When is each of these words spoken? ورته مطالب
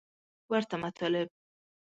ورته 0.51 0.75
مطالب 0.83 1.29